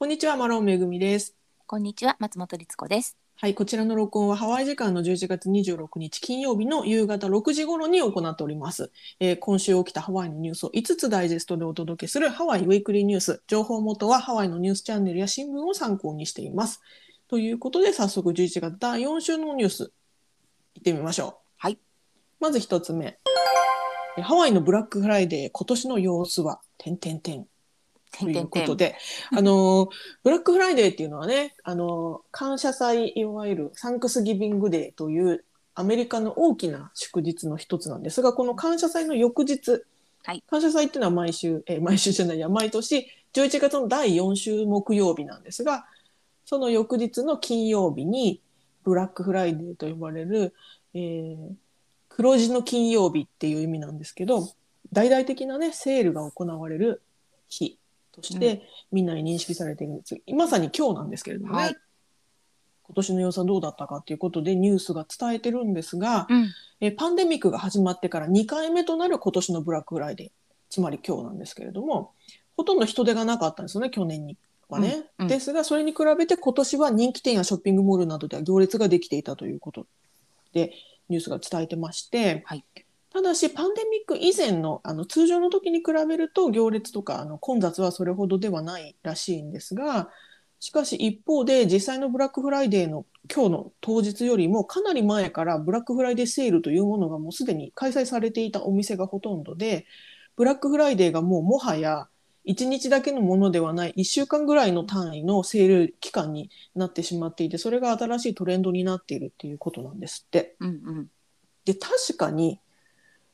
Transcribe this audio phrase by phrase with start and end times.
[0.00, 1.34] こんにちは、マロンめぐみです。
[1.66, 3.16] こんにちは、松本律子です。
[3.34, 8.92] はい、こちらの録音はハワイ時間の11月26日金曜日の夕方6時頃に行っております。
[9.18, 13.42] えー今週起きたハワイのニュースを5つダイジェストでお届けするハワイウェイクリーニュース。
[13.48, 16.80] 情報元はハワイのニュースチャンネルや新聞を参考にしています。
[17.26, 19.82] ということで、早速11月第4週のニュース、
[20.76, 21.34] 行ってみましょう。
[21.56, 21.78] はい。
[22.38, 23.18] まず1つ目。
[24.16, 27.42] えハワイのブラックフライデー、今年の様子は、点点点。
[27.42, 27.57] てというんてん
[28.10, 28.48] てん。
[28.48, 28.96] ことで、
[29.30, 29.88] あの、
[30.22, 35.44] ブラックフライデーっていうのはね、あの、感謝祭、いわゆるサンクスギビングデーという
[35.74, 39.82] アメリカの大きな祝日の一つなんですが、この感謝祭の翌日、
[40.24, 45.86] はい感謝祭っていうのは毎週、え、毎週じゃないや、毎年11月の第4週木曜日なんですが、
[46.44, 48.40] その翌日の金曜日に、
[48.84, 50.54] ブラックフライデーと呼ばれる、
[50.94, 51.54] えー
[52.18, 54.48] 黒字の金曜日っていう意味なんですけど、
[54.92, 57.00] 大々的なね、セールが行われる
[57.48, 57.78] 日
[58.18, 59.94] として、みんなに認識されている。
[59.94, 60.16] んです。
[60.34, 61.76] まさに今日なんですけれどもね、はい。
[62.82, 66.48] 今年の様子はどうだったかということでニュースが伝えてるんですが、うん。
[66.80, 70.30] えパンデミックが始まってから2回目となる今年のブラックフライデー、
[70.70, 72.12] つまり今日なんですけれども、
[72.56, 74.36] ほとんど人手がなかったんですよね、去年に
[74.68, 75.10] はね。
[75.18, 75.24] うん。
[75.24, 75.28] うん。
[75.28, 79.86] ですが、それに比べて今年は人気店やショッピングモールなどでは行列ができていたということ
[80.52, 80.72] で、
[81.08, 82.64] ニュースが伝えてまして、はい
[83.18, 90.08] ただし、パンデミック以前のあの通常の時に比べると行列とかあの混雑はそれほどではないらしいんですが、
[90.60, 99.84] しかし一方で実際のブラックフライデーの今日の当日よりもかなり前からブラックフライデーセールというものがもうすでに開催されていたお店がほとんどで、
[100.36, 102.06] ブラックフライデーがもうもはや
[102.44, 110.54] 1日だけのものではない1週間ぐらいの単位のセール期間になってしまっていて、それが新しいトレンドになっているっていうことなんですって。
[110.60, 111.10] うんうん。
[111.64, 112.60] で、確かに、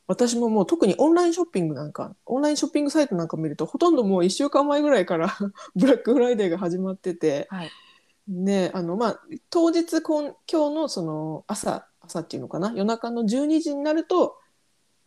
[0.06, 5.34] 私ももう特にオンラインショッピングなんか、オンラインショッピングサイトなんか見ると、ほとんどもう1週間前ぐらいから
[5.74, 7.70] ブラックフライデーが始まってて、はい。
[8.28, 14.36] ね、あの、まあ、当日こん、今日のその朝、朝っていうのかな、夜中の12時になると、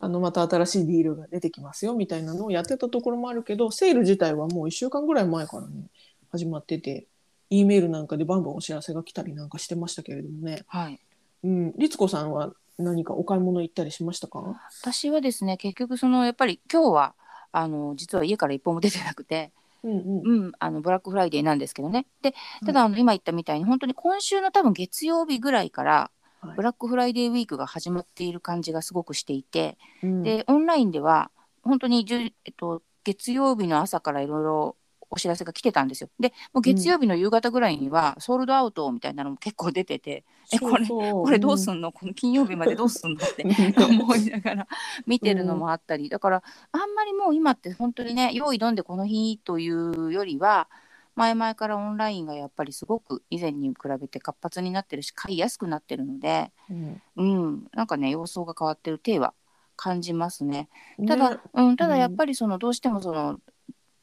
[0.00, 5.90] あの、また新しいディールが出てきますよ、みたいなのをやってたところもあるけど、セール自体はもう1週間ぐらい前からね、
[6.30, 7.06] 始まってて、
[7.50, 10.64] E メールなんかでバンバンお知らせが来たりなんかしてましたけれどもね。
[10.66, 11.00] はい。
[11.44, 14.42] うん、律子さんは何かお買い物行ったりしましたか？
[14.82, 17.14] 私はですね、結局そのやっぱり今日は
[17.52, 19.52] あの実は家から一歩も出てなくて、
[19.82, 20.22] うんうん。
[20.24, 22.06] うん、あのブラックフライデーなんですけどね。
[22.22, 22.34] で、
[22.64, 26.56] ただあの今言ったみたいに本当に今週の多分月曜日ぐらいからはい。
[26.56, 30.22] ブラックフライデーウィークが始まっている感じがすごくしていて、うん。
[30.22, 34.76] でオンラインでは本当にじゅえっと月曜日の朝からいろいろ
[35.10, 36.10] お知らせが来てたんですよ。
[36.20, 43.16] でもう月曜日の夕方ぐらいにはソールドアウトみたいなのも結構出てて、えこれここれどうすんの、この金曜日までどうすんの？
[43.16, 43.44] って
[43.84, 44.68] 思いながら
[45.06, 46.42] 見てるのもあったり、だから
[46.72, 50.68] あんまりもう今って本当にね用意どんでこの日というよりは
[51.16, 57.02] 前々からオンラインがやっぱりすごく以前に比べて活発になってるし買いやすくなってるので、うん。
[57.16, 59.34] うん、なんかね様相が変わってる体は
[59.76, 60.68] 感じますね。
[60.96, 61.08] ね。
[61.08, 62.00] ただ、うん、ただうん。
[62.00, 63.40] やっぱりそのどうしてもその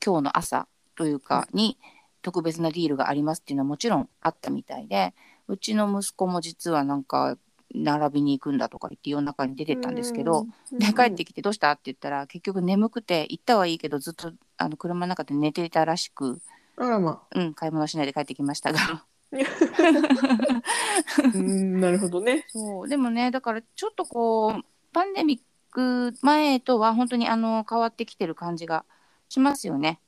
[0.05, 1.77] 今日の朝というかに
[2.21, 5.13] 特別なディールがありますっていうのはもちろんあったみたいで
[5.47, 7.37] うちの息子も実はなんか
[7.73, 10.41] 並びに行くんだとか言って夜中に出てったんですけど、
[10.71, 16.41] うんで帰ってきて「どうした?」って言ったら結局眠くて行ったはいいけどずっとあの車の中で寝ていたらしく、
[16.77, 19.05] あらまうん、買い物しないで帰ってきましたがあ、
[21.33, 22.45] うん、なるほどね。
[22.49, 25.41] そうでもねだからちょっとこうパンデミッ
[25.71, 28.85] ク前とは本当にあの変わってきてる感じが
[29.29, 29.99] しますよね。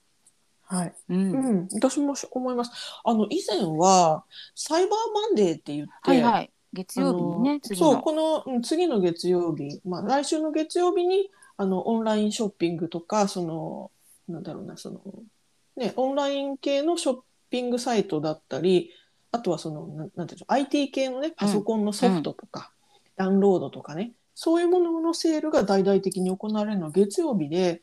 [0.70, 0.94] はい。
[1.10, 2.72] うんうん、私も思います。
[3.04, 6.52] あの、以前は、サイバーマンデーって言って、はいはい。
[6.74, 8.02] 月曜日にね、そう、の。
[8.02, 13.92] この、うん次の月曜日、まあ、来週の月曜日に、あの、オンラインショッピングとか、その、
[14.28, 15.02] なんだろうな、その、
[15.78, 17.20] ね、オンライン系のショッ
[17.50, 18.92] ピングサイトだったり、
[19.32, 22.72] あとはその、なんなんていうの、IT 系のね、パソコンのソフトとか、
[23.16, 27.82] ダウンロードとかね、そういうもののセールが大々的に行われるのは月曜日で、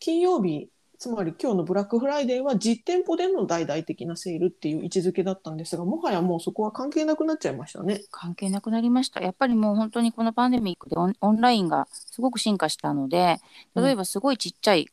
[0.00, 0.68] 金曜日、
[1.04, 8.00] つまり今日のブラックフライデーは実店舗での大々的なセールっていう位置づけだったんですが、もはやもうそこは関係なくなっちゃいましたね。
[8.10, 9.20] 関係なくなりました。
[9.20, 13.36] やっぱりもう本当にこのパンデミックでオンオンラインがすごく進化したので、
[13.74, 14.88] 例えばすごいちっちゃい、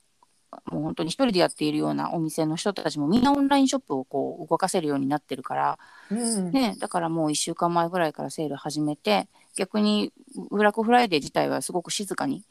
[0.65, 10.11] もう本当に一人でやっているようなお店の人たちもみんなオンラインショップをこう動かせるようになってるから、うんね、だからもう1週間前ぐらいからセール始めて逆に
[10.49, 12.43] ブラックフライデー自体はすごく静かに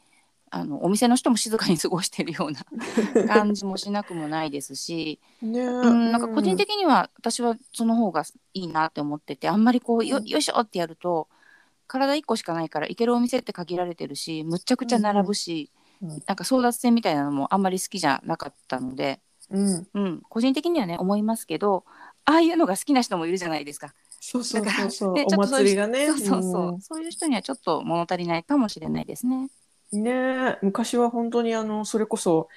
[0.53, 2.59] あのお店の人も静かに過ごしてるような
[3.27, 5.61] 感じもしなくもないですし、ね。
[5.61, 11.29] うん、なんか個人的には私はその方がいいなって思っててあんまりこうよよいしょってやると
[11.87, 15.71] 体1個しかないから行けるお店って限られてるしむっちゃくちゃ並ぶし、
[16.01, 16.23] うんうん。
[16.27, 21.85] なんか争奪戦みたいなのもあんまり好きじゃなかったので、うん、うん、個人的にはね思いますけど
[22.25, 23.93] ああいうのが好きな人もいるじゃないですか。
[24.23, 26.05] そうそうそうそう、ねお祭りがね。
[26.07, 29.49] そうそうそう、そういう人にはちょっと物足りないかもしれないですね。
[29.93, 30.57] うんねえ。
[30.61, 32.47] 昔は本当にあのそれこそ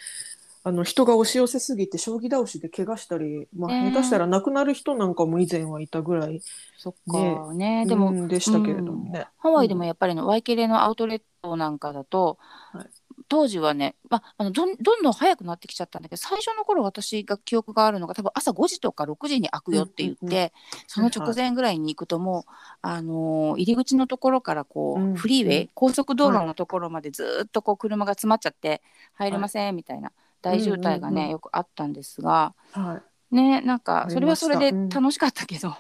[0.67, 6.41] あの人が押し寄せすぎて将棋倒しで怪我したり、まあ、下手したら亡くなる人なんかも以前はいたぐらい、
[6.79, 7.53] そっか。
[7.55, 7.85] ね。
[7.87, 9.27] でも、うんでしたけれどもね。
[9.39, 12.39] ハワイでもやっぱりのワイケレのアウトレットなんかだと、
[12.73, 12.87] はい
[13.29, 20.43] 当時はね、まあ、あのどんどんどん早くなってきちゃったんだけど最初の頃私が記憶があるのが多分朝5時とか6時に開くよって言って、うんうん。
[20.43, 20.51] うん
[20.87, 22.45] その直前ぐらいに行くともう、
[22.83, 25.71] あのー入り口のところからこう、うんフリーウェイ、うん。
[25.75, 28.83] 高速道路のところまでずっとこう車が詰まっちゃって
[29.15, 30.13] 入れませんみたいな
[30.43, 31.31] 大渋滞がね、うんうんうん。
[31.31, 33.01] よくあったんですがは
[33.33, 33.35] い。
[33.35, 35.75] ねなんかあそれはそれで楽しかったけど。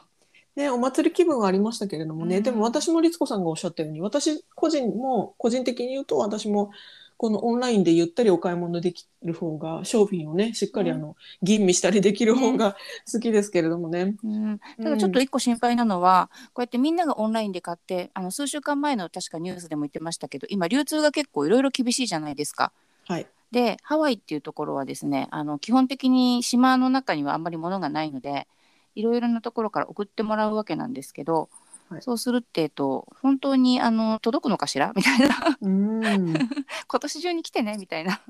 [0.56, 2.42] ね、お祭り気分はありましたけれどもね、うん。
[2.44, 6.70] でも私も律子さんがおっしゃったように私個人も個人的に言うと私も
[7.16, 12.76] このオンラインでゆったりお買い物できる方が商品をねしっかりあの、吟味したりできる方が
[13.12, 14.16] 好きですけれどもね。
[14.22, 22.72] うん、ただちょっと一個心配なのは、こうやってみんながオンラインで買ってあの数週間前の確かニュースでも言ってましたけど今流通が結構いろいろ厳しいじゃないですか。
[23.06, 28.48] はい、でハワイっていうところはですねあの基本的に島の中にはあんまり物がないので
[28.94, 31.48] いろいろなところから送ってもらうわけなんですけど、
[31.88, 32.02] はい。
[32.02, 34.92] そうするってえっと本当にあの届くのかしら？
[34.96, 35.58] みたいな。
[35.60, 36.00] うん。
[36.88, 38.20] 今年中に来てねみたいな。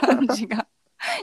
[0.00, 0.66] 感じが。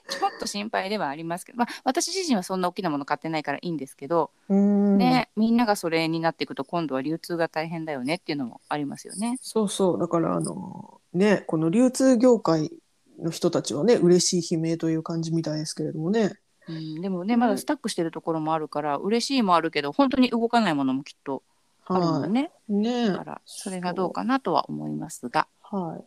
[0.10, 4.98] ちょっと心配ではありますけど、まあ、私自身はそんな大きなもの買ってないからいいんですけど、うん。
[4.98, 9.38] ね、みんながそれになっていくと今度は流通が大変だよねっていうのもありますよね。
[9.42, 10.00] そうそう。
[10.00, 12.72] だからあのねこの流通業界
[13.19, 16.34] の人たちはね嬉しい悲鳴という感じみたいですけれどもね。
[16.69, 21.44] うん、でもねまだスタックしてるところもあるから嬉しいもあるけど本当に動かないものもきっと
[21.86, 22.51] あるもはんね。
[22.69, 25.48] い、ねだからそれがどうかなとは思いますが。
[25.62, 26.04] はい。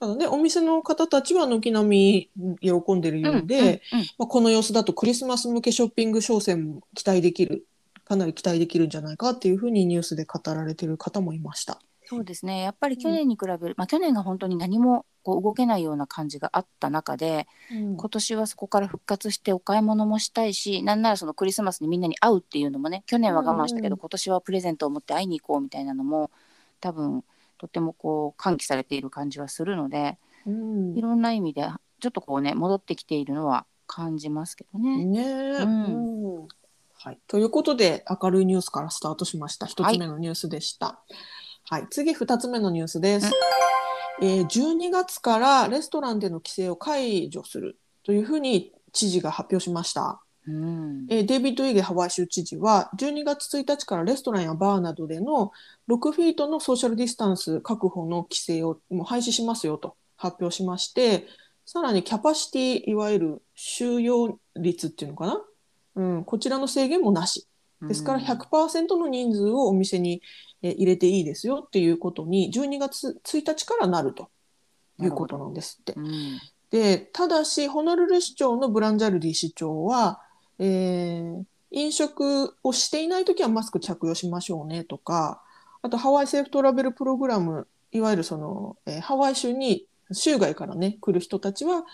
[0.00, 3.58] ただね、お店の方たちは軒並み喜んでるようで、
[3.92, 7.66] うんうんうんまあ、この様子だとクリスマス向けショッピング商戦も期待できる、
[8.06, 11.80] かなり期待できるんじゃないかっていうふうにニュースで語られてる方もいました。
[12.10, 26.30] そうですねやっぱり去年に比べる、まあ、去年が本当に何もこう動けないような感じがあった中でうん今年はそこから復活してお買い物もしたいしなんならそのクリスマスにみんなに会うっていうのもね去年は我慢したけど、うん今年はプレゼントを持って会いに行こうみたいなのも
[26.80, 27.22] 多分
[27.58, 31.68] とてもこう喚起されている感じはするのでうんいろんな意味で
[32.00, 35.04] ちょっとこうね戻ってきているのは感じますけどね。
[35.04, 36.48] ねうん
[37.02, 37.18] はい。
[37.26, 39.64] ということで、明るいニュースからスタートしました。
[39.64, 40.86] 一つ目のニュースでした。
[40.86, 41.14] はい。
[41.90, 43.30] 次、二つ目のニュースです。
[44.22, 50.22] えー12月からレストランでの規制を解除するというふうに知事が発表しました。
[50.46, 51.06] うん。
[51.08, 55.52] えーデイビッド・イゲハワイ州知事は12月1日からレストランやバーなどでの
[55.88, 61.26] 6フィートのソーシャルディスタンス確保の規制をもう廃止しますよと発表しまして
[61.64, 65.42] さらにキャパシティいわゆる収容率っていうのかな、
[65.96, 67.46] うん、こちらの制限もなし
[67.88, 70.22] ですから100%の人数をお店に
[70.62, 74.28] えー入れていいですよっていうことに12月1日からなると
[75.00, 75.94] いうことなんですって。
[75.94, 76.38] うん。
[76.70, 80.20] でただしホノルル市長のブランジャルディ市長は、
[80.58, 85.40] えー飲食をしていない時はマスク着用しましょうねとか
[85.82, 91.84] あとハワイセーフトラベルプログラムいわゆるその、えーハワイ州に州外からね来る人たちは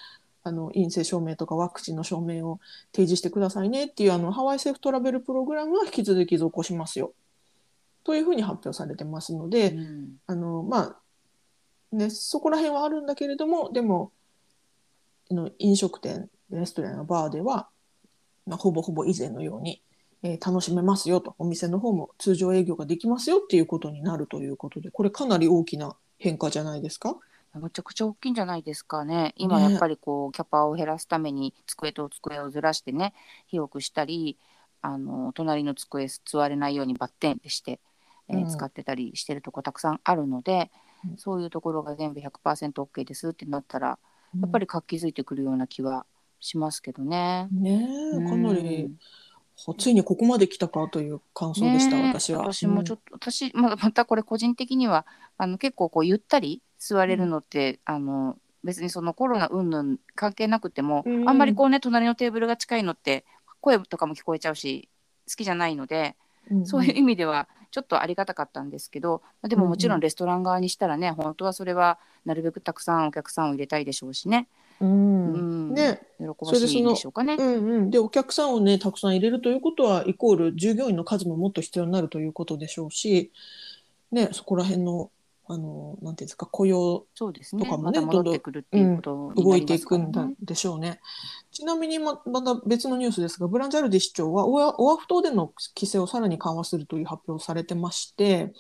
[0.46, 2.60] あの陰性証明とかワクチンの証明を
[2.93, 7.12] 提示してくださいねっていうあのハワイセーフトラベルプログラムは引き続き続行しますよ。
[8.04, 10.09] というふうに発表されてますので、うん。
[10.28, 10.78] あのま
[11.92, 14.12] あねそこら辺はあるんだけれどもでも
[15.30, 17.68] あの飲食店レストランやバーでは、
[18.47, 19.82] まあ、ほぼほぼ以前のように、
[20.23, 21.35] えー楽しめますよと。
[21.38, 27.16] お店の方も通常営業ができますよっていうことになるということでこれかなり大きな変化じゃないですか？
[27.60, 29.34] めちゃくちゃ大きいんじゃないですかね。
[29.36, 33.14] 今ねやっぱりこう、キャパを減らすために机と机をずらしてね
[33.46, 34.38] 広くしたり
[34.82, 37.80] あの隣の机座れないようにバッテンってして、
[38.28, 40.70] えーうん使ってたりしてるとこたくさんあるので、
[41.04, 43.98] うんそういうところが全部 100%OK ですってなったら
[44.40, 46.04] やっぱり活気づいてくるような気は
[46.40, 47.46] しますけどね。
[47.52, 48.98] ねえかなりうん
[49.78, 52.40] ついにここまで来たかという感想でした、ねえ私は。
[52.40, 55.06] 私もちょっと、私ままたこれ個人的には
[55.38, 61.28] あの結構こうゆったり座れるのって、あの別にそのコロナ云々関係なくても、うん。
[61.28, 63.25] あんまりこうね隣のテーブルが近いのって
[63.61, 64.88] 声とかも聞こえちゃうし
[65.28, 66.16] 好きじゃないので、
[66.50, 74.47] うんそういう意味ではちょっとありがたかったんですけどでももちろんレストラン側にしたらね本当はそれはなるべくたくさんお客さんを入れたいでしょうしね、
[74.80, 75.33] うん。
[75.33, 75.38] う
[75.73, 75.75] ん。
[75.75, 76.00] ね。
[76.18, 77.35] 喜ばしいんでしょうかね。
[77.35, 83.33] うんうん、でお客さんをねたくさん入れるということはイコール従業員の数ももっと必要になるということでしょうし、
[84.12, 85.11] ね、そこら辺の
[85.49, 87.65] あのなんていうんですか雇用そうですね。
[87.65, 91.00] とかもねまた戻ってくるっていうことになり動いていくんだでしょうね。
[91.53, 98.53] ちなみにままた別のニュースですがブランジャルディ市長はオアオアフ島での規制をさらに緩和するという発表をされてまして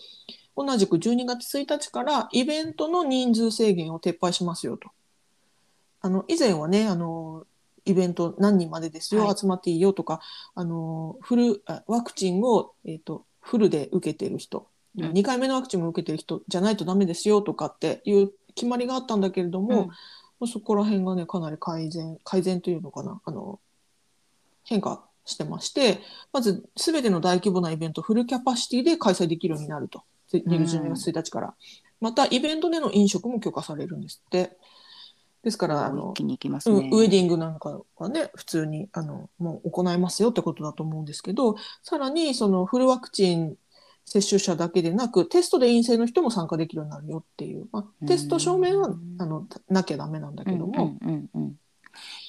[0.56, 4.90] 同じく12月1日からイベントの人数制限を撤廃しますよと。
[6.02, 7.46] あの以前はねあの
[7.84, 10.20] イベント何人までですよ、はい集まっていいよとか
[10.54, 14.64] あのフルあワクチンを、えー、とフルで受けてる人、うん
[14.96, 19.88] 2回目のワクチンも受けてる人じゃないとダメですよとかっていう決まりがあったんだけれども、うん
[20.38, 23.58] まあそこら辺がねかなり改善改善というのかなあの
[24.64, 26.00] 変化してまして
[26.30, 30.02] まず全ての大規模なイベントフルキャパシティで開催できるようになると。
[30.28, 31.54] つ12月1日から、
[32.00, 34.56] またイベントでの飲食も許可されるんですって。
[35.42, 36.12] ですからあの
[36.70, 36.90] ね。
[36.92, 43.56] ウェディングなんかはね普通にあのもう行いますよってことだと思うんですけどさらにそのフルワクチン
[44.06, 51.56] 接種者だけでなくテストで陰性の人も参加できるようになるよっていう、まあ、テスト証明はうんあのなきゃダメなんだけども、うんうんうんうん。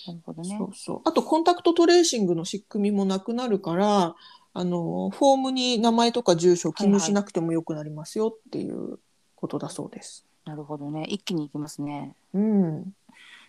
[0.07, 0.65] なるほどねそ。
[0.65, 4.15] うそうあとコンタクトトレーシングの仕組みもなくなるから
[4.53, 8.97] あのフォームに名前とか住所を記入しなくてもよくなりますよっていう
[9.35, 10.25] ことだそうです。
[10.45, 11.05] なるほどね。
[11.07, 12.15] 一気に行きますね。
[12.33, 12.85] うん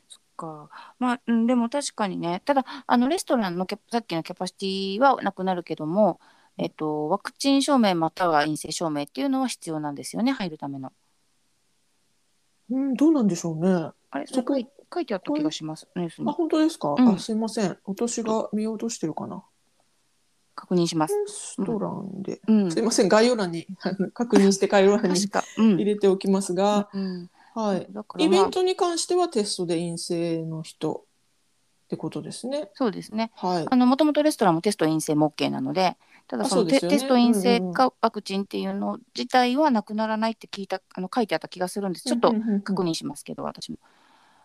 [0.08, 0.68] そっか。
[0.98, 2.42] まあ、うん、でも確かにね。
[2.44, 6.20] ただ、あのレストランのさっきのキャパシティはなくなるけども、
[6.58, 10.32] えっと、ワクチン証明または陰性証明っていうのは必要なんですよね。
[10.32, 10.92] 入るための。
[12.70, 13.90] うん、どうなんでしょうね。
[14.10, 14.60] あれ、そそここ
[14.94, 15.88] 書いてあった気がします。
[15.96, 16.94] ニュースあ、に本当ですか？
[16.98, 17.78] うんあ、すいません。
[17.84, 19.42] 私が見落としてるかな？
[20.54, 21.14] 確認します。
[21.14, 22.40] レストランで。
[22.48, 22.82] うんすい。
[22.82, 23.08] ません。
[23.08, 23.66] 概要欄に
[24.12, 25.20] 確認して概要欄に
[25.56, 25.84] 入。
[25.84, 27.86] れておきますが、うん、はい。
[27.92, 31.04] まあイベン、トに関してはテストで陰性の人
[31.84, 32.70] ってことですね。
[32.74, 33.30] そうですね。
[33.36, 33.66] はい。
[33.70, 35.96] あの、もともとレストランもテスト陰性も OK なので、
[36.28, 36.78] ただそのね。
[36.78, 42.04] テスト陰性うんうんかワクチンっていうの自体はなくならないって聞いた、あの書いてあった気がするんです。
[42.04, 42.42] ちょっとうんうん。
[42.42, 43.78] うんうん確認しますけど、私も。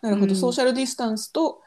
[0.02, 0.36] なるほど、うん。
[0.36, 1.62] ソーシャルディスタンスと、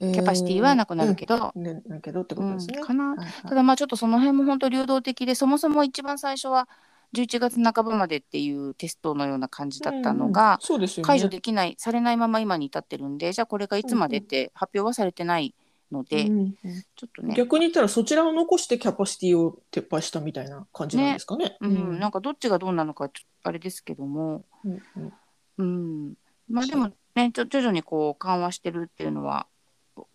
[0.00, 2.78] えキャパシティはなくなるけど、うんねだけどってことですね。
[2.78, 3.10] うんかな。
[3.10, 3.48] はいはい。
[3.48, 6.68] ただまあちょっとその辺も本当流動的で、そもそも一番最初は
[7.14, 11.06] 11月半ばまでっていうテストのような感じだったのうんうんうですよね。
[11.06, 15.54] 解除できない、されないまま今に至ってるんで、じゃあこれがいつまでって発表はされてない
[15.92, 16.54] ので、うんうん。
[16.96, 21.56] ちょっとね、逆に言ったらそちらを残してキャパシティを撤廃したみたいな感じなんですかね。
[21.60, 25.12] うん、なんかどっちがどうなのかちょっとあれですけども、うんうん。
[25.58, 25.62] う
[26.10, 26.14] ん、
[26.48, 29.46] まあでもねちょ徐々にこう緩和してるっていうのは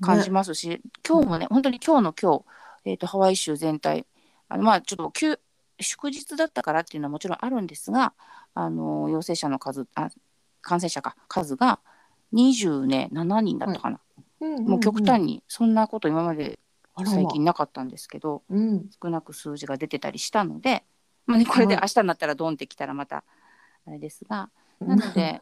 [0.01, 2.45] 感じますし、今日もね本当に今日の今日、
[2.85, 4.05] えー、とハワイ州全体
[4.49, 5.39] あのまあちょっと休
[5.79, 8.13] 祝日だったからっていうのはもちろんあるんですが
[8.53, 10.09] あの陽性者の数あ
[10.61, 11.79] 感染者か数が
[12.33, 13.99] 27人だったかな、
[14.43, 16.59] うんんんもう極端にそんなこと今まで
[17.05, 20.83] 最近なかったんですけど、うん少なく数字が出てたりしたので、
[21.25, 23.23] まあね、これではい明日になったらドンってきたらまた
[23.87, 25.41] あれですが、なので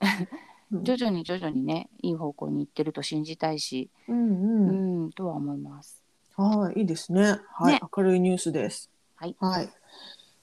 [0.72, 6.02] うん 徐々に徐々にねいい方向に行ってると信じたいし、うんううんん、とは思います。
[6.38, 7.40] はい、いいですね。
[7.50, 8.90] はい、ね明るいニュースです。
[9.16, 9.36] はい。
[9.40, 9.70] はい。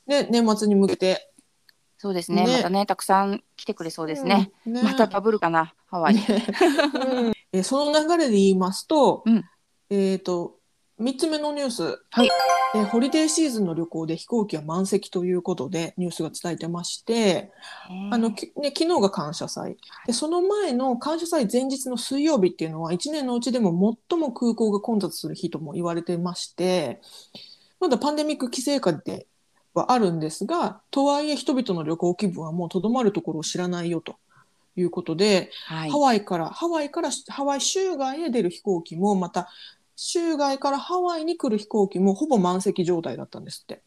[0.06, 1.32] で、年末に向けて。
[1.96, 4.52] そうですねねまたねたくさん来てくれそうですね。
[4.66, 4.72] うん。
[4.74, 6.14] ねまたバブルかなハワイ。
[6.14, 6.26] ね
[6.94, 9.44] うん えその流れで言いますと、うん。
[9.90, 10.58] えっ、と、
[10.98, 11.82] 三つ目のニュース。
[12.10, 12.28] はい。
[12.74, 17.50] えーホリデーシーズンの旅行で飛行機は満席ということでニュースが伝えてまして、
[18.10, 19.78] あの、きね、昨日が感謝祭。
[20.06, 23.70] で、その前の感謝祭前日の水曜日っていうのは、1年のうちでも
[24.10, 27.00] 最も空港が混雑する日とも言われてまして、
[27.80, 29.26] まだパンデミック規制下で
[29.72, 34.16] はあるんですが、とはいえ人々の旅行気分はもうとどまるところを知らないよと
[34.80, 35.90] いうことで、はい。
[35.90, 39.48] ハワイから、ハワイからハワイ州外へ出る飛行機も、また
[39.96, 43.82] 州外からハワイに来る飛行機もほぼ満席状態だったんですって。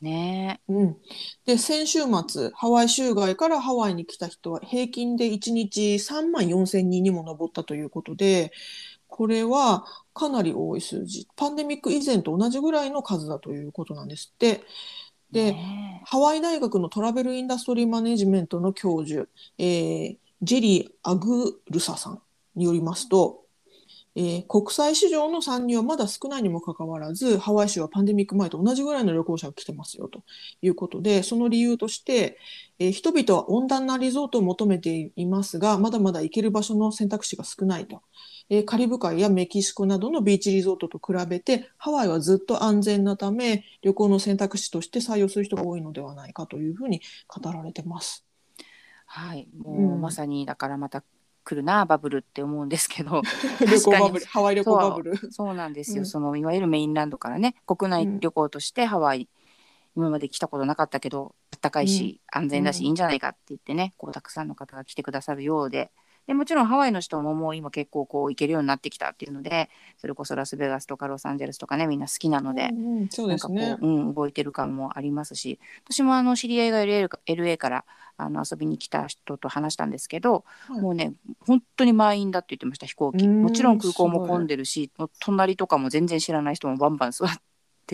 [0.00, 0.96] ねうん、
[1.44, 8.52] で先週末ハワイ州外からハワイに来た人は平均で1日3万4千人にも上ったということで
[9.08, 11.26] これはかなり多い数字。
[11.34, 14.62] パンデミック以前と同じぐらいの数だということなんですって。
[15.32, 19.28] で、ねハワイ大学のトラベルインダストリーマネジメントの教授、
[19.58, 22.22] えージェリー・アグルサさん
[22.54, 23.44] によりますと、
[24.14, 30.22] えー国際市場の参入はまだ少ないにもかかわらず、ハワイ州はパンデミック前と同じぐらいの旅行者が来てますよと
[30.62, 32.38] いうことで、その理由として、
[32.78, 38.02] えー人々は温暖なリゾートを求めていますが、まだまだ行ける場所の選択肢が少ないと。
[38.50, 48.27] えーカリブ海やメキシコなどのビーチリゾートと比べて、ハワイはずっと安全なため、旅行の選択肢として採用する人が多いのではないかというふうに語られてます。
[49.18, 49.48] はい。
[49.58, 50.00] もう、うん。
[50.00, 51.02] まさにだからまた
[51.44, 53.22] 来るなバブルって思うんですけど
[53.60, 55.16] 旅行バブル、ハワイ旅行バブル。
[55.32, 55.54] そう。
[55.54, 56.06] なんですよ、うん。
[56.06, 59.28] そのいわゆるメインランドからね国内旅行としてハワイ
[59.96, 62.86] 今まで来たことなかったけどあったかいし、安全だし、うん。
[62.86, 65.90] いいんじゃないかって言ってねこうたくさんの方が来てくださるようで。
[66.28, 73.78] でもちろんハワイの人ももう今結構こう行けるようになってきたっていうのでそれこそラスベガスとかロサンゼルスとかねみんな好きなので、うんうんそうなんかこう、。
[73.80, 77.84] うん、動いてる感もありますし私もあの知り合いが LA, か LA から
[78.18, 80.80] あの遊びに来た人と話したんですけど、はい。
[80.80, 83.26] もうね本当に満員だって言ってました飛行機。
[83.26, 87.42] もちろん空港も混んでるし隣とかも全然知らない人もバンバン座って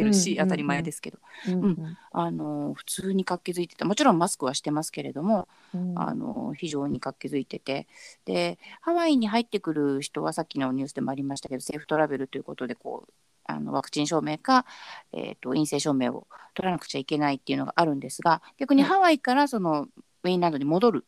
[0.02, 1.18] るし、うんうんうん当たり前ですけど。
[1.48, 1.98] うんうん。
[2.12, 5.98] あの普通に活気づいててもちろんマスクはしてますけれども、うん。
[5.98, 7.86] あの非常に活気づいてて。
[8.24, 13.12] でハワイに入ってくる人はさっきのニュースでもありましたけどセーフトラベルということでこう
[13.46, 14.64] あのワクチン証明か、
[15.12, 18.90] えー、と陰性証明を取らなくちゃいけないっていうのがあるんですが逆にはい。
[18.92, 19.88] ハワイからその
[20.22, 21.04] メインランドに戻る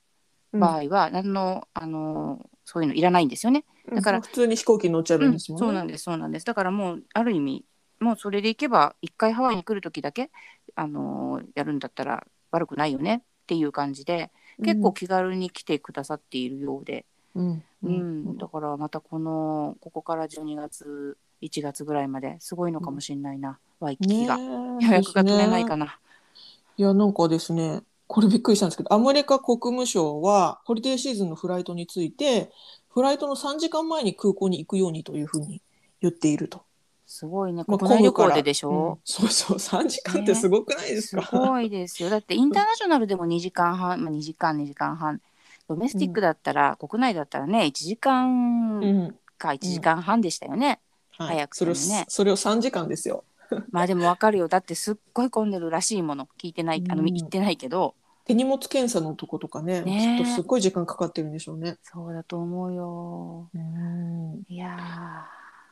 [0.53, 0.61] うん。
[0.61, 3.65] 場合は何の,、あのそういうのいらないんですよね。
[3.95, 5.67] だからうん普通に飛行機乗っちゃえばいいんですもんね。
[5.67, 6.47] そうなんですそうなんです。
[6.47, 7.65] だからもうある意味
[8.01, 10.31] もうそれでいけば一回ハワイに来る時だけ、
[10.75, 14.31] あのやるんだったら悪くないよねっていう感じで
[14.63, 18.25] 結構気軽に来てくださっているようで、うん、ううん。
[18.35, 18.39] ん。
[18.39, 24.45] だからまたこのここから12月1月ぐらいまですごいのかもしれないな、ワイキキが、ね
[24.81, 25.99] 予約が取れないかな。
[26.77, 32.53] いやなんかですねこれびっくりしたんですけどアメリカ国務省はホリデーシーズンのフライトについて
[32.91, 35.63] フライトの3時間前に空港に行くようにというふうに
[36.01, 36.63] 言っていると。
[37.07, 37.65] すごいね。
[37.67, 38.95] まあ国内旅行ででしうん。
[38.95, 39.59] ょ、そうそう。
[39.59, 42.11] 3時間ってすごくないですすか、ごいですよ。
[42.11, 45.21] だってインターナショナルでも2時間半、まあ、2時間2時間半。
[45.69, 48.13] ドメスティックだったら、国内だったらね1時
[48.81, 49.19] う間ん。
[49.39, 50.81] か1時間半でしたよね、
[51.19, 53.25] はい、早くそれをてもねそれを3時間ですよ。
[53.71, 54.49] まあでもわかるよ。
[54.49, 56.29] だってすっごい混んでるらしいもの。
[56.39, 57.95] 聞いてないあのうん言ってないけど。
[58.25, 59.85] 手荷物検査のとことかね。
[59.85, 59.93] ね。
[59.93, 61.77] えきっとすっごい時間かかってるんでしょうね。
[61.83, 63.51] そうだと思うよ。
[63.55, 64.43] うん。
[64.49, 65.27] いや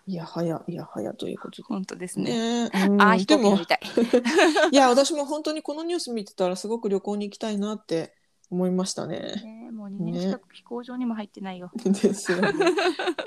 [0.07, 2.25] いやはやいやはやということー本当ですで。
[2.25, 2.65] ね。
[2.65, 2.71] ね。
[2.75, 3.81] あー飛行機乗りたい。
[4.71, 8.15] いや私も本当にこのニュース見てたらすごく旅行に行きたいなって
[8.51, 9.41] 思いましたね。
[9.43, 12.53] ねもう2年近く飛行場にも入ってないよ、ですよね。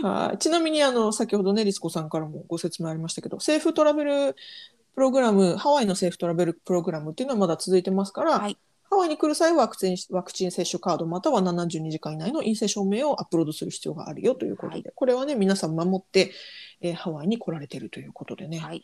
[0.04, 0.38] はい。
[0.38, 4.36] ちなみにあの先ほどねリスコさんからもご説明ありましたけどセーフトラベル
[4.94, 8.58] プログラムハワイのセーフトラベルプログラムっていうのはまだ続いてますから、はい
[8.90, 16.32] ハワイに来る際はワクチンワクチン接種カードまたは72時間以内の陰性証明をアップロードする必要があるよということで、はこれはね皆さん守って、
[16.82, 18.84] えーハワイに来られてるということでね、はい。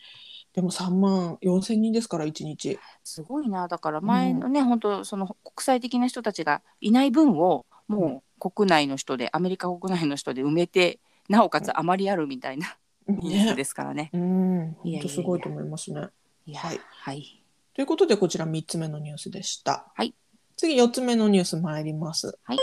[0.53, 2.79] でも3万4千人ですから1日。
[3.03, 3.67] すごいな。
[3.67, 14.09] だから前のね、本当その国際的な人たちがいない分をもう国内の人でアメリカ国内の人で埋めてなおかつあまりあるみたいなニュースねですからね。
[14.13, 14.99] うん、いやいやいや。
[14.99, 16.07] 本当すごいと思いますね。
[16.45, 16.79] いやはい。
[16.89, 17.42] はい
[17.75, 19.91] ということでこちら3つ目のニュースでした。
[19.95, 20.13] はい。
[20.57, 22.37] 次4つ目のニュース参ります。
[22.43, 22.57] はい。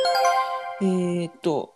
[0.82, 1.74] えーっと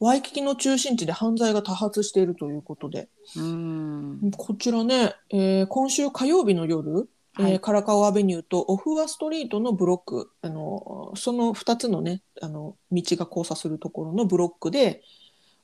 [0.00, 4.30] ワイキキの中心地で犯罪が多発しているということで、うーん。
[4.36, 7.08] こちらね、えー今週火曜日の夜、
[7.40, 7.60] えーはい。
[7.60, 15.02] カラカオアベニューとオフワストリートのブロックあのその2つのねあの道が交差するところのブロックで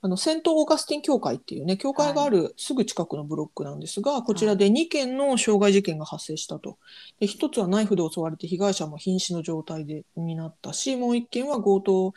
[0.05, 6.77] あのセント・オーガスティン教会っていうね教会があるすぐ近くのブロックなんですが、こちらで2件の傷害事件が発生したと。
[7.21, 12.13] で1つはナイフで襲われて被害者も瀕死の状態でになったしもう1件は強盗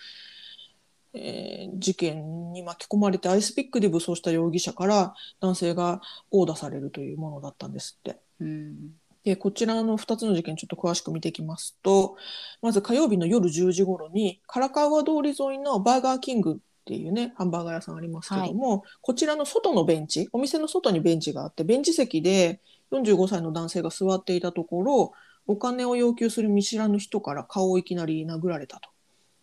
[1.13, 6.01] えー事件に巻き込まれてアイスピックで武装した容疑者から男性が
[6.33, 8.19] 殴打されるというものだったんですって。
[8.41, 8.75] うん。
[9.23, 12.17] でこちらの2つの事件ちょっと詳しく見ていきますと
[12.61, 22.61] まず火曜日の夜10時頃に唐川通り沿いのバーガーキングっていうねハンバーガー屋さんありますけども、こちらの外のベンチお店の外にベンチがあってベンチ席で
[22.93, 25.11] 45歳の男性が座っていたところ
[25.47, 28.89] お金を要求する見知らぬ人から顔をいきなり殴られたと。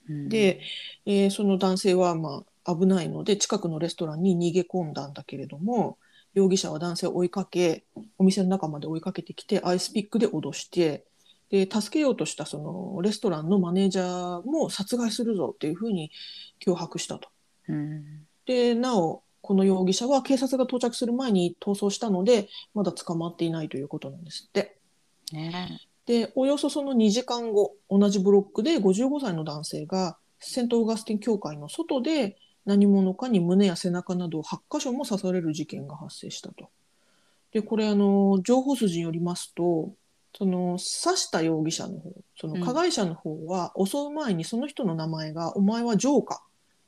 [0.08, 0.62] うんで、
[1.04, 5.98] えーその男性はまあ危ないので近くのレストランに逃げ込んだんだけれども
[6.32, 7.84] 容疑者は男性を追いかけ
[8.16, 11.04] お店の中まで追いかけてきてアイスピックで脅して
[11.50, 16.10] で助けようとしたそのレストランのマネージャーも殺害するぞっていうふうに
[16.64, 17.28] 脅迫したと。
[17.68, 24.78] うんでなおこの容疑者は警察が到着する前に逃走したのでまだ捕まっていないということなんですって。
[25.32, 36.68] ねでおよそその2時間後同じブロックで55歳の男性がセント・オーガスティン教会の外で何者かに胸や背中など8箇所も刺される事件が発生したと。
[37.52, 39.92] でこれあの情報筋によりますと
[40.36, 46.42] その刺した容疑者の方その加害者の方は襲う前にその人の名前が「お前はジョーか」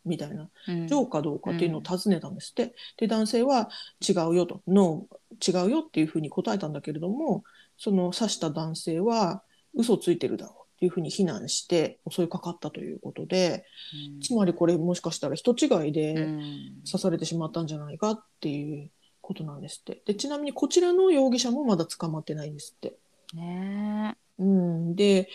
[0.06, 0.48] みたいな。
[0.68, 0.86] うん。
[0.86, 2.74] ジョーかどうかっていうのを尋ねたんですって。
[2.96, 3.68] で男性は
[4.06, 7.44] 違うよと「ノー違うよ」っていうふうに答えたんだけれども
[7.76, 9.42] その刺した男性は
[9.74, 13.64] 嘘ついてるだろうっていうふうに非難して襲いかかったということで
[14.22, 15.92] つまりこれもしかしたら人違いうん。
[15.92, 16.14] で
[16.90, 18.90] 刺されてしまったんじゃないかっていう
[19.20, 20.02] ことなんですって。
[20.06, 22.96] でちなみにこちらの容疑者もまだ捕まってないんですって。
[23.34, 25.28] ねうん、で、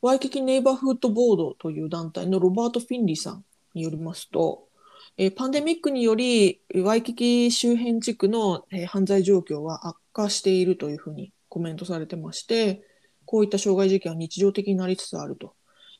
[0.00, 4.68] ワイキキネイバーフードボードという団体のロバート・フィンリーさんによりますと、
[5.16, 12.82] えーパンデミックにより、ワイキキ周辺地区の、えー犯罪状況は悪化しているというふうにコメントされてまして、
[13.24, 15.54] こういった傷害事件は日常的になりつつあると。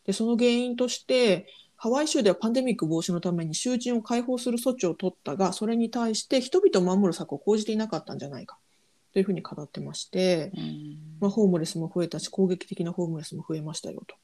[0.06, 8.58] で、その原因として、ハワイ州ではパンデミック防止のために囚人を解放する措置を取ったが、それに対して人々を守る策を講じていなかったんじゃないか
[9.12, 14.14] というふうに語ってまして、うんまあ、ホームレスも増えたし攻撃的なホームレスも増えましたよと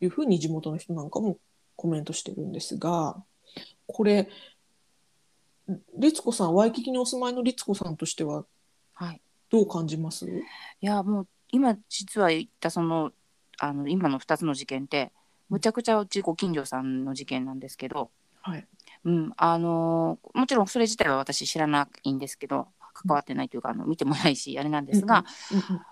[0.00, 1.38] いうふうに地元の人なんかも
[1.76, 3.22] コメントしてるんですが
[3.86, 4.28] これ
[5.96, 8.44] 律子さんワイキキにお住まいの律子さんとしては
[8.94, 9.20] はい。
[9.50, 10.26] どう感じます？
[10.26, 10.32] い
[10.80, 13.12] やもう今実は言ったその
[13.58, 15.12] あの今の2つの事件って
[15.50, 18.66] むちゃくちゃうちご近所さんの事件なんですけど、はい。
[19.04, 25.82] うんあのーもちろんそれ自体は私知らないんですけど関わってないというかあの見てもないしあれなんですが、うんうん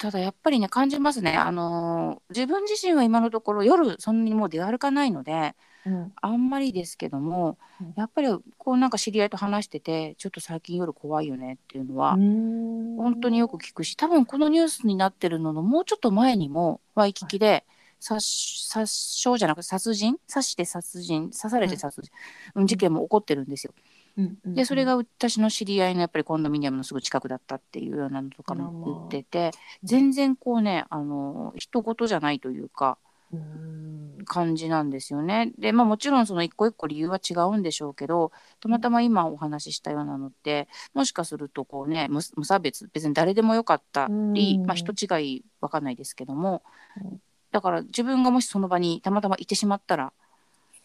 [0.00, 5.54] ただやっぱりね感じますね、あのー自分自身は今のところ夜そんなにもう出歩かないので
[5.86, 6.12] うん。
[6.20, 7.94] あんまりですけども、うん。
[7.96, 12.96] やっぱりこうなんか知り合いと話しててちょっと最近夜怖いよねっていうのは、うん。
[12.96, 17.64] 本当によく聞くし多分このニュースになってるののもうちょっと前にもワイキキで
[17.98, 18.20] 殺
[18.68, 20.16] 殺傷じゃなくて殺人？
[20.28, 21.30] 刺して殺人？
[21.30, 22.10] 刺されて殺人、
[22.54, 23.72] うん事件も起こってるんですよ。
[24.16, 32.98] うんうんでそれが私の知り合いのやっぱりコンドミニアムのすぐ近くだったっていうようなのとかも言ってて全然こうねあの人事じゃないというか
[33.32, 34.24] うん。
[34.26, 35.52] 感じなんですよね。
[35.58, 44.66] でまあもちろんその一個一個理由は違うんでしょうけどたまたま今お話ししたようなのってもしかするとこうね無無差別別に誰でもよかったり、うん。
[44.66, 46.62] まあ、人違いわかんないですけども
[47.02, 47.20] うん
[47.52, 50.12] だから自分がもしその場にたまたまいてしまったら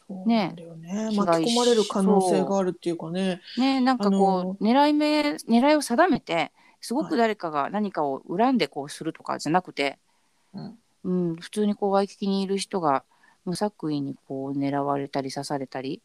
[0.09, 0.53] ね。
[1.11, 3.41] 被害巻き込まれる可能性があるっていうかね。
[3.57, 7.09] ねなんかこう、狙い目狙いを定めてすごはい。
[7.09, 9.97] く誰かが何かを恨んでこうするとかじゃなくて、
[10.53, 10.79] うん。
[11.03, 13.03] うん、普通にこうワイキキにいる人が
[13.45, 16.01] 無作為にこう狙われたり刺されたり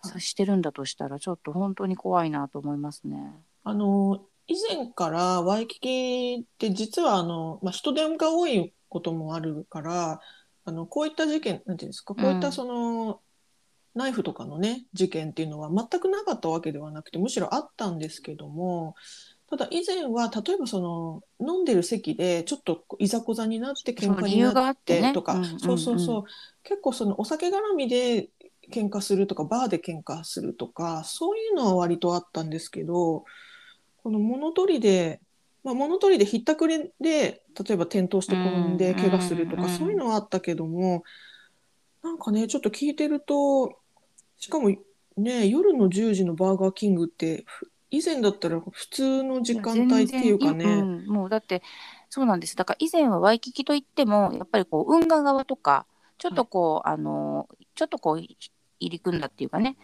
[0.00, 0.12] はい。
[0.12, 3.32] さしてるんだとしたらちょっと本当に怖いなと思いますね。
[3.64, 10.20] あの以前からワイキキって実はあの、まあ、人手が多いこともあるから
[10.64, 13.20] あのこういった事件なんていうんですかこういったその、
[13.94, 18.94] ナイフとかのね事件っていうのは全くなかったわけではなくてむしろあったんですけども
[19.50, 26.24] ただ以前は例えばその飲んでる席でちょっといざこざになって喧嘩になってとかそうそうそう
[26.62, 28.28] 結構そのお酒絡みで
[28.70, 33.24] 喧嘩するとかバーで喧嘩するとかそういうのは割とあったんですけど
[34.02, 35.20] この物取りで、
[35.64, 41.04] まあ、物取りでひったくりで例えば転倒して転んで怪我するとか、うんうんそういうのはあったけども
[42.02, 43.78] なんかねちょっと聞いてると
[44.36, 44.70] しかも
[45.16, 51.62] ね夜の10時のバーガーキングってふ以前だったら普通の時間帯っていうかね、うんもうだって
[52.10, 52.56] そうなんです。
[52.56, 55.86] だから以前はワイキキといってもやっぱりこう運河側とか
[56.18, 58.36] ちょっとこう、あのちょっとこう入
[58.80, 59.76] り組んだっていうかね、はい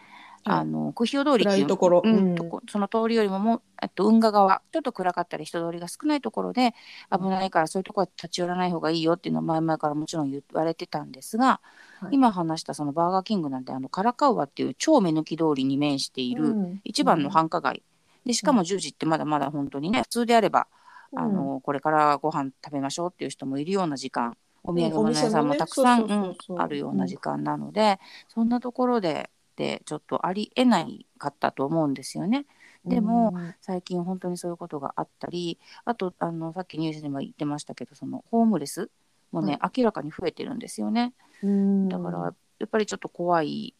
[0.47, 2.35] あの九条通りっていうところうん。
[2.69, 4.61] その通りよりももうえっと運河側。
[4.71, 6.75] ちょっと暗かったり人通りが少ないところで
[7.11, 11.61] 危ないからそういうところは立ち寄らない方がいいよっていうのは前々からもちろん言われてたんですが、
[11.99, 12.15] はい。
[12.15, 16.81] 今話したそのバーガーキングなんてあのカラカウアっていう超目抜き通りに面している、うん。
[16.83, 17.81] 一番の繁華街。
[18.23, 20.67] でしかも10時ってまだまだ本当にね普通であれば、
[21.11, 21.19] うん。
[21.19, 24.37] あのこれからご飯食べましょうっていう人もいるような時間。
[24.67, 32.45] お土産お物屋さんもたくさんあるような時間なので、そんなところででちょっとありえないかったと思うんですよね。
[32.85, 38.91] でも最近本当にそういうことがあったりあとあのさっきニュースでも言ってましたけどそのホームレス
[39.35, 41.13] もね、明らかに増えてるんですよね。
[41.43, 41.89] うん。
[41.89, 43.75] だからやっぱりちょっと怖い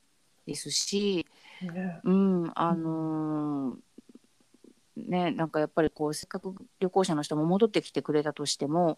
[0.46, 1.26] ですし、
[1.62, 2.02] ね。
[2.04, 3.76] うん、あのー
[4.98, 8.98] ね、なんかやっぱりこうせっかく旅行者の人も戻ってきてくれたとしてもうん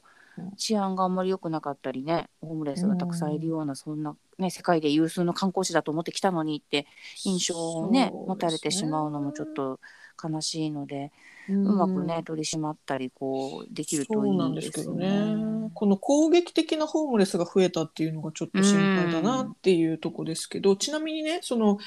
[0.57, 6.87] 治安があんまり良くなかったりねホームレスがたくさんいるような、そんな、ね、世界で有数の観光地だと思ってきたのにって
[7.23, 9.79] 印象をねね持たれてしまうのもちょっと
[10.21, 11.11] 悲しいので、
[11.49, 15.35] ううまくね取り締まったりこうできるといいですけどね。
[15.35, 15.71] ね。
[15.73, 21.77] この攻撃的なホームレスが増えたっていうのがちょっと心配だなっていうとこですけど、ちなみにね、その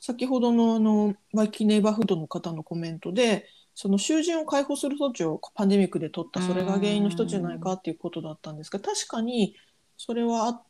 [0.00, 9.56] 先ほどのあのワイキキネイバーフードの方のコメントで、その囚人を解放する措置をパンデミックで取った、それが原因の一つじゃないかっていうことだったんですが、確かに
[9.96, 10.62] それはあ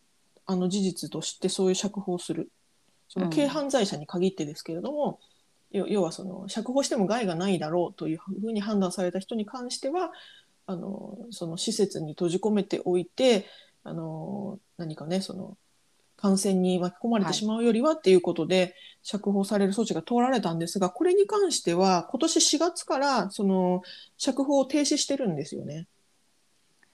[0.47, 2.51] あの事実としてそういう釈放する、
[3.09, 5.21] その軽犯罪者に限ってですけれども、
[5.73, 10.12] 要要はその釈放しても害がないだろうというふうに判断された人に関しては
[10.67, 13.47] あのその施設に閉じ込めておいて
[13.85, 15.57] あの何かねその
[16.22, 23.82] 感染に巻き込まれてしまうよりはっていうことで、釈放される措置が通られたんですがこれに関しては今年4月からその
[24.16, 25.88] 釈放を停止してるんですよね。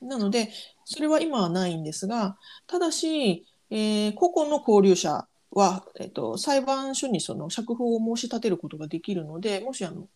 [0.00, 0.48] なので
[0.86, 10.08] それは今はないんですがただし、えー個々の交流者は、えっと裁判所にその釈放を申し立てることができるのでもしあの、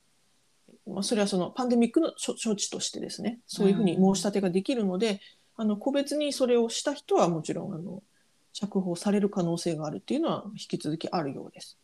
[0.87, 5.21] まあ、それはそのパンデミックの処処置としてですねそういうふうに申し立てができるので、
[5.57, 8.03] あの個別にそれをした人はもちろんあの
[8.53, 11.79] 釈放される可能性があるっていうのは引き続きあるようです。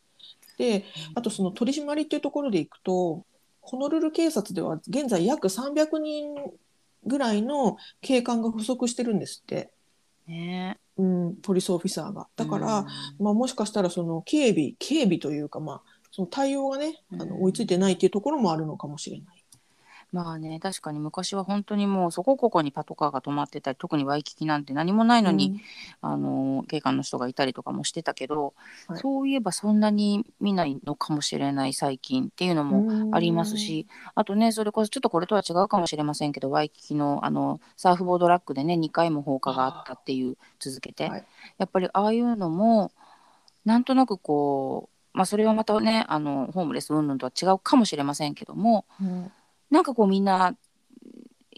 [0.58, 3.24] であとその取り締まりっていうところでいくと
[3.60, 6.34] ホノルル警察では現在約300人
[7.06, 9.70] ぐらいの警官が不足してるんですって、
[10.26, 12.26] ねうん、ポリスオフィサーが。
[12.36, 12.86] だから、うん
[13.24, 19.37] まあ、もしかしたらその警備警備というか、まあ、その対応がねあうんの追いついてないっていうところもあるのかもしれない。
[20.10, 25.60] まあね確かに昔は本当にもうそこここにパトカーが止まってたり特にワイキキなんて何もないのに、
[26.00, 28.54] あの警官の人がいたりとかもしてたけど、
[28.86, 28.98] はい。
[29.00, 41.24] そういえばそんなに見ないのかもしれない最近っていうのもありますし、あとねそれこそちょっとこれとは違うかもしれませんけどワイキキのあのサーフボードラックでね2回も放火があったっていう続けて、はい。
[41.58, 42.92] やっぱりああいうのも
[43.66, 49.30] なんとなくこうまあそれはまたねあのホームレス云々とは違うかもしれませんけどもうん
[49.70, 50.56] なんかこうみんな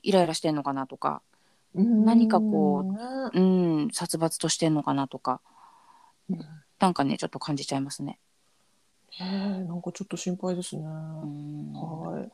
[0.02, 1.22] イライラしてんのかなとか
[1.74, 2.98] うん何かこう、ね
[3.34, 3.40] う
[3.86, 5.40] ん殺伐としてんのかなとか
[6.28, 6.40] うん
[6.78, 8.18] なんかねちょっと感じちゃいますね。
[9.18, 10.82] ねえなんかちょっと心配ですね。
[10.82, 12.30] うんはい。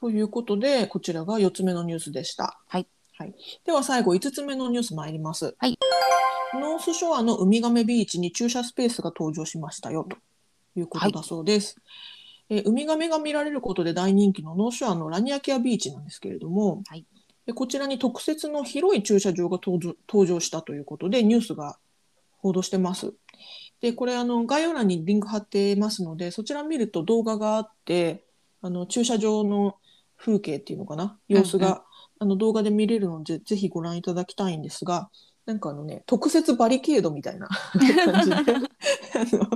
[0.00, 2.58] ということで、こちらが4つ目のニュースでした。
[2.66, 2.86] はい。
[3.18, 3.34] はい、
[3.66, 5.54] では最後、5つ目のニュース参ります。
[5.58, 5.76] はい。
[6.54, 10.16] ノースショアのウミガメビーチに駐車スペースが登場しましたよと
[10.74, 11.76] いうことだそうです。
[12.50, 17.06] えーウミガメが見られることで大人気のノースショアのラニアキアビーチなんですけれども、はい。
[17.46, 21.78] でこちらに特設の広い駐車場が登場登場したということでニュースが
[22.38, 23.14] 報道してます。
[23.80, 28.24] でこれあの概要欄にリンク貼ってますのでそちら見ると動画があって
[28.60, 29.76] あの駐車場の
[30.18, 31.18] 風景っていうのかな？
[31.28, 31.80] 様子が、うんうん。
[32.22, 35.08] あの動画で見れるのでぜひご覧いただきたいんですが
[35.50, 37.48] なんかあのね特設バリケードみたいな
[38.04, 39.50] 感じであの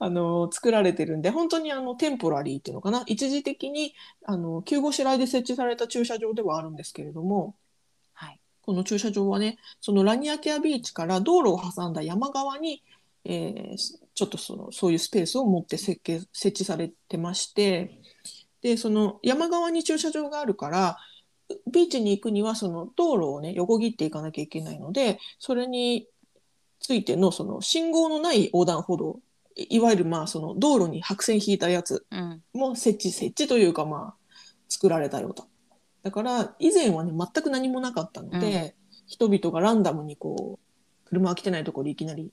[0.00, 3.04] あの作られてるんで本当にあのテンポラリーっていうのかな？
[3.06, 7.54] 一時的にあの急ごしらえで設置された駐車場ではあるんですけれども
[8.14, 8.40] はい。
[8.62, 12.82] この駐車場はねそのラニアキアビーチから道路を挟んだ山側に、
[13.24, 13.76] えー
[14.14, 18.02] ちょっとそのそういうスペースを持って設計設置されてまして
[18.60, 20.98] でその山側に駐車場があるから
[21.70, 26.06] ビーチに行くにはその道路をね横切っていかなきゃいけないのでそれに
[26.80, 29.20] ついてのその信号のない横断歩道
[29.56, 34.22] いいわゆるまあその道路に白線引いたやつうんも設置設置というかまあ
[34.68, 35.46] 作られたよと。
[36.02, 38.74] だから以前はね全く何もなかったので、
[39.06, 42.32] 人々がランダムにこう車が来てないところでいきなり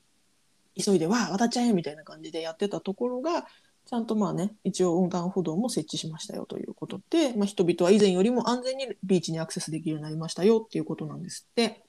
[0.82, 3.46] 急いで「わあ渡っちゃえ」みたいな感じでやってたところが
[3.90, 11.82] ちゃんとまあね一応横断歩道も設置しましたよということで、まあ、人々は以前よりも安全にビーチにアクセスできるようになりましたよっていうことなんですって。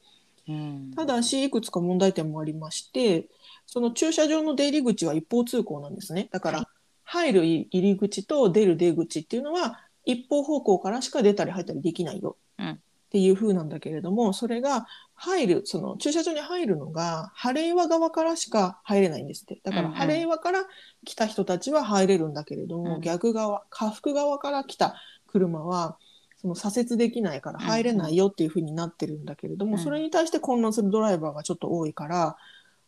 [0.48, 0.92] うん。
[0.96, 3.28] ただしいくつか問題点もありまして
[3.68, 6.28] その駐車場の出入り口は一方通行なんですね。
[6.32, 6.66] だかはら
[7.04, 12.36] 入る入り口と出る出口っていうのは一方方向からしか出たり入ったりできないよ。
[12.58, 12.80] うん
[13.12, 19.60] っていう風なんだけれどもそれが入るその駐車場に入るのが晴れ岩側からしか入れないんですって。
[19.66, 19.92] だかうんうん。
[19.92, 20.64] ら晴れ岩から
[21.04, 23.02] 来た人たちは入れるんだけれども、うん。
[23.02, 24.96] 逆側下腹側から来た
[25.28, 25.98] 車は
[26.38, 29.78] その左折できないから入れないよっていう風になってるんだけれども、うん。
[29.80, 32.38] それに対して混乱するドライバーがちょっと多いから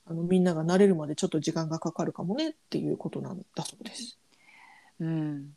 [0.05, 4.17] あのみんなが慣れるまでちょっと時間がかかるかもねっていうことなんだそうです。
[5.01, 5.49] うん、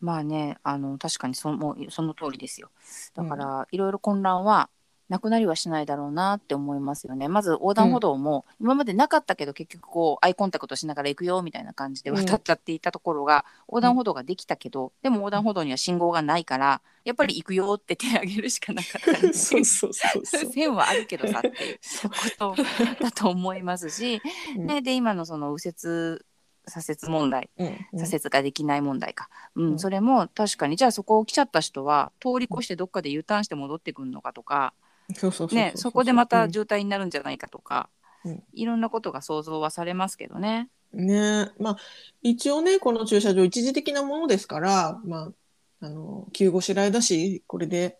[0.00, 2.70] まあねあの確かにそもうその通りですよ。
[3.14, 4.70] だから、いろいろ混乱は
[5.10, 7.26] なくなりはしないだろうなって思いますよね。
[7.26, 20.46] まず横断歩道も、今までなかったけど結局こうアイコンタクトしながら行くよみたいな感じで渡っちゃっていたところが、横断歩道ができたけど、でも横断歩道には信号がないからやっぱり行くよって手挙げるしかなかったり そうそうそうそう。
[20.52, 21.76] 線はあるけどさってい う。
[22.38, 22.54] こと
[23.02, 24.22] だと思いますし、
[24.56, 24.66] うん。
[24.66, 26.20] ね、で今のその右折
[26.66, 28.06] 左折問題うんうん。
[28.06, 29.78] 左折ができない問題か、うんうん。
[29.78, 34.74] それも確かにじゃあそこを来ちゃった人は通り越してどっかで U ターンして戻ってくるのかとか、
[35.52, 37.88] ね、そこでまたうん渋滞になるんじゃないかとか、
[38.24, 38.42] うん。
[38.52, 40.68] いろんなことが想像はされますけどね。
[40.92, 41.50] ね。
[41.58, 41.76] まあ
[42.22, 45.32] 一応ねこの駐車場一時的なものですからま
[45.80, 47.99] ああの急ごしらえだしこれで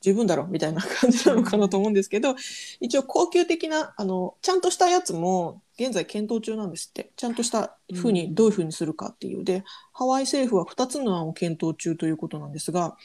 [0.00, 2.34] 十分だろうみたいな感じなのかなと思うんですけど
[2.80, 7.10] 一応高級的なあのちゃんとしたやつも現在検討中なんですって。
[7.16, 9.44] ちゃんとしたふうにどういうふうにするかっていう。
[9.44, 12.96] でハワイ政府は2つの案を検討中ということなんですが、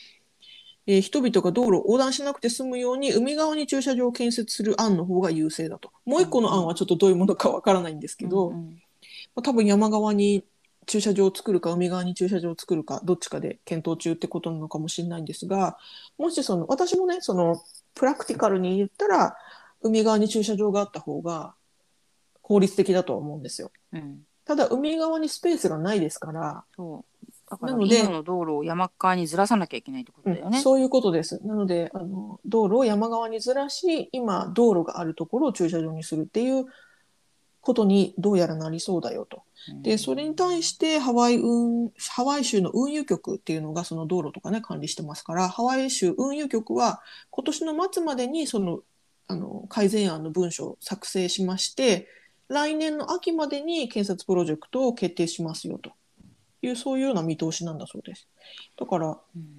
[0.85, 5.91] えー人々が道路を横断しなくて済むように海側に駐車場を建設する案の方が優勢だと。
[6.05, 8.69] もう一個の案はちょっとどういうものかわからないんですけど、うんうん。
[9.35, 10.43] まあ多分山側に
[10.85, 15.77] 駐車場を作るか海側に駐車場を作るかどっちかで検討中ってことなのかもしれないんですが
[16.17, 17.61] もしその私もねその
[17.93, 19.37] プラクティカルに言ったら
[19.81, 21.53] 海側に駐車場があった方が
[22.41, 23.71] 効率的だとは思うんですよ。
[23.91, 30.61] うん、ただ海側にスペースがないですから、そうだからなので今の道路を山側にずらさなきゃいけないってことだよね。
[30.61, 31.39] そういうことです。
[31.45, 36.65] なのであの道路を山側にずらし今道路があるところを駐車場にするっていう
[37.65, 39.37] ことにどうやらなりそうだよと。
[39.37, 39.41] う
[39.73, 47.01] んでそれに対してハワイ運ハワイ州の運輸局っていうのがその道路とかね管理してますからハワイ州運輸局は
[47.31, 48.81] 今年の末までにその
[49.27, 52.07] あの改善案の文書を作成しまして
[52.47, 55.93] 来年の秋までに建設プロジェクトを決定しますよと
[56.61, 58.27] いうそういうような見通しなんだそうです。
[58.79, 59.17] だからうん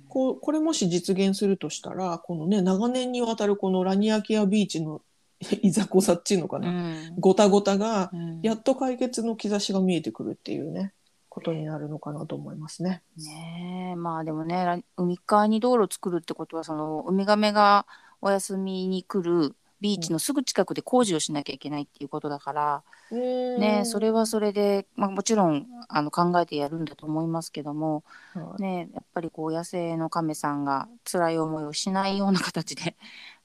[0.09, 5.03] こうこれもし実現するとしたらこのね長年にわたるこのラニアキアビーチの
[5.63, 7.15] いざこざっていうのかうな、ん。
[7.19, 8.41] ごたごたがうん。
[8.43, 10.93] やっと解決の兆しが見えてくるっていうね
[11.29, 13.03] ことになるのかなと思いますね。
[13.17, 13.97] ねえ。
[13.97, 17.87] まあでもねら海側に道路を作るってことはそのウミガメが
[18.23, 28.03] お休みに来るビーチのすぐ近くで工事をしなきゃいけないっていうことだから、ねそれはそれで、まあ、もちろんあの考えてやるんだと思いますけども、
[28.35, 28.63] はい。
[28.63, 32.97] ね、やっぱりこう野生の亀さんが辛い思いをしないような形で、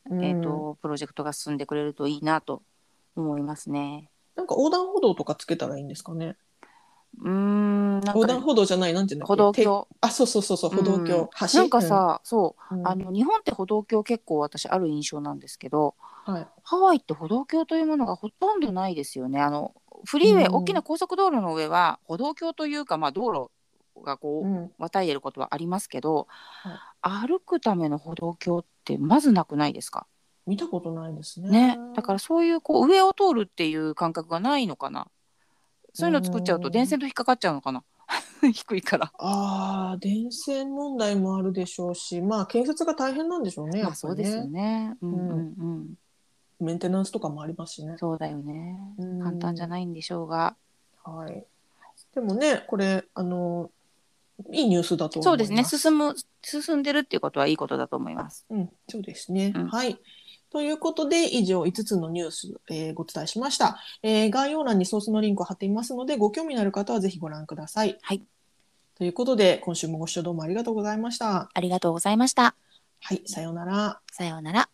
[0.10, 0.24] うん。
[0.24, 2.62] えー、とプロジェクトが進んでくれるといいなと
[3.16, 4.10] 思いますね。
[4.36, 6.36] なんか横断歩道とかつけたらいいんですかね？
[7.20, 9.28] うーんなん横断か歩道じゃないなんていうんだっけ？
[9.28, 9.88] 歩道橋。
[9.92, 11.30] てあそうそうそうそう歩道橋、うん。
[11.48, 11.60] 橋。
[11.60, 12.88] なんか、さ、そううん。
[12.88, 19.42] あの日本って歩道橋結構私ある印象なんですけどはい、ハワイって歩道橋というものがほとんどないですよね。
[19.42, 19.74] あの
[20.06, 20.56] フリーウェイ、うん。
[20.56, 23.52] 大きな高速道路の上は歩道橋というか、まあ、道路
[23.99, 26.27] がこう、うん、渡り得ることはありますけど、
[27.01, 30.08] 歩くための歩道橋ってまずなくないですか？
[30.47, 31.49] 見たことないですね。
[31.49, 35.08] ね、だからそういうこう上を通るっていう感覚がないのかな？
[35.93, 37.84] そういうの作っちゃうとうん電線と引っかかっちゃうのかな？
[38.54, 39.12] 低いから。
[39.19, 44.89] ああ電線問題もあるでしょうしまあ建設が大変なんでしょうねやまあっぱりそうですよね。
[44.89, 44.97] ね。
[45.01, 45.34] うんうんう
[45.84, 45.93] ん。
[46.60, 47.95] メンテナンスとかもありますしね。
[47.97, 48.77] そうだよね。
[48.97, 50.56] うん簡単じゃないんでしょうが。
[51.04, 51.45] はい。
[52.13, 53.71] でもね、これ、あの、
[54.52, 55.24] いいニュースだと思います。
[55.24, 55.63] そうですね。
[55.63, 58.46] 進む進んでるっていうことはいいことだと思います。
[58.50, 59.54] うん、そうですね。
[59.56, 60.00] うんはい。
[60.50, 67.98] ということで、以上5つのニュース、えーご伝えしました、えー概要欄にソースのリンクを貼っていますので、ご興味のある方はぜひご覧ください。
[68.02, 68.24] はい。
[68.96, 71.50] ということで、今週もご視聴どうもありがとうございました。
[71.54, 72.56] ありがとうございました。
[73.00, 74.02] はい、さようなら。
[74.12, 74.70] さようなら。